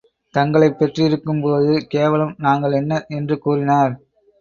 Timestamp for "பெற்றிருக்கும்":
0.79-1.41